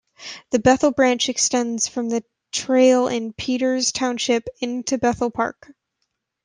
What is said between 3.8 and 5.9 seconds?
Township into Bethel Park.